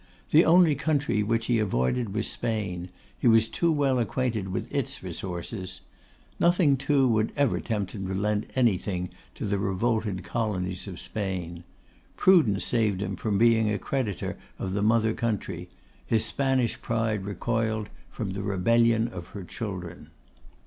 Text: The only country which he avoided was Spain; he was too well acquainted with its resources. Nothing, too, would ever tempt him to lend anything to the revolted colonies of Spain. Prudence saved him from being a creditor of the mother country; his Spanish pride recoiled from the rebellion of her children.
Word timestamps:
The 0.31 0.45
only 0.45 0.73
country 0.73 1.21
which 1.21 1.45
he 1.45 1.59
avoided 1.59 2.11
was 2.11 2.25
Spain; 2.25 2.89
he 3.19 3.27
was 3.27 3.47
too 3.47 3.71
well 3.71 3.99
acquainted 3.99 4.47
with 4.51 4.67
its 4.73 5.03
resources. 5.03 5.81
Nothing, 6.39 6.75
too, 6.75 7.07
would 7.07 7.31
ever 7.37 7.59
tempt 7.59 7.91
him 7.91 8.07
to 8.07 8.15
lend 8.15 8.47
anything 8.55 9.11
to 9.35 9.45
the 9.45 9.59
revolted 9.59 10.23
colonies 10.23 10.87
of 10.87 10.99
Spain. 10.99 11.63
Prudence 12.17 12.65
saved 12.65 12.99
him 12.99 13.15
from 13.15 13.37
being 13.37 13.71
a 13.71 13.77
creditor 13.77 14.37
of 14.57 14.73
the 14.73 14.81
mother 14.81 15.13
country; 15.13 15.69
his 16.03 16.25
Spanish 16.25 16.81
pride 16.81 17.23
recoiled 17.23 17.89
from 18.09 18.31
the 18.31 18.41
rebellion 18.41 19.07
of 19.07 19.27
her 19.37 19.43
children. 19.43 20.09